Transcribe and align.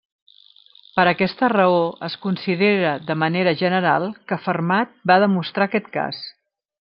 Per 0.93 1.03
aquesta 1.09 1.49
raó, 1.53 1.83
es 2.07 2.15
considera 2.23 2.95
de 3.11 3.17
manera 3.27 3.55
general 3.61 4.09
que 4.31 4.39
Fermat 4.47 4.97
va 5.13 5.19
demostrar 5.25 5.69
aquest 5.73 5.93
cas. 5.99 6.23